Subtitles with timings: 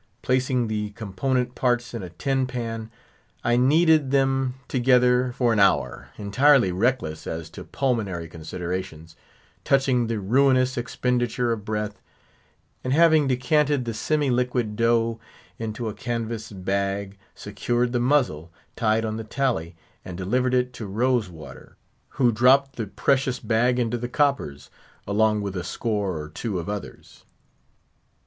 [0.23, 2.89] Placing the component parts in a tin pan,
[3.43, 9.15] I kneaded them together for an hour, entirely reckless as to pulmonary considerations,
[9.63, 12.01] touching the ruinous expenditure of breath;
[12.83, 15.19] and having decanted the semi liquid dough
[15.59, 20.87] into a canvas bag, secured the muzzle, tied on the tally, and delivered it to
[20.87, 21.77] Rose water,
[22.17, 24.71] who dropped the precious bag into the coppers,
[25.07, 27.23] along with a score or two of others.